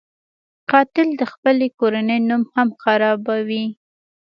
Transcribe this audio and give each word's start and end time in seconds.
قاتل 0.71 1.07
د 1.21 1.23
خپلې 1.33 1.67
کورنۍ 1.79 2.19
نوم 2.29 2.43
هم 2.53 2.69
خرابوي 2.83 3.65